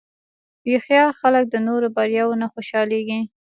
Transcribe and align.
هوښیار 0.67 1.09
خلک 1.19 1.45
د 1.49 1.55
نورو 1.67 1.87
بریاوو 1.95 2.39
نه 2.41 2.47
خوشحالېږي. 2.53 3.19